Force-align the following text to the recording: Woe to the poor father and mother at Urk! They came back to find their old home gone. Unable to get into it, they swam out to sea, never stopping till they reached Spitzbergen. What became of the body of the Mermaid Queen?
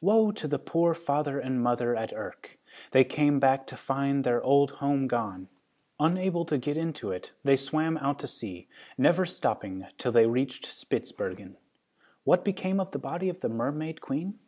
Woe 0.00 0.30
to 0.30 0.46
the 0.46 0.60
poor 0.60 0.94
father 0.94 1.40
and 1.40 1.60
mother 1.60 1.96
at 1.96 2.12
Urk! 2.12 2.60
They 2.92 3.02
came 3.02 3.40
back 3.40 3.66
to 3.66 3.76
find 3.76 4.22
their 4.22 4.40
old 4.40 4.70
home 4.78 5.08
gone. 5.08 5.48
Unable 5.98 6.44
to 6.44 6.58
get 6.58 6.76
into 6.76 7.10
it, 7.10 7.32
they 7.42 7.56
swam 7.56 7.96
out 7.98 8.20
to 8.20 8.28
sea, 8.28 8.68
never 8.96 9.26
stopping 9.26 9.86
till 9.98 10.12
they 10.12 10.26
reached 10.26 10.66
Spitzbergen. 10.66 11.56
What 12.22 12.44
became 12.44 12.78
of 12.78 12.92
the 12.92 13.00
body 13.00 13.28
of 13.28 13.40
the 13.40 13.48
Mermaid 13.48 14.00
Queen? 14.00 14.38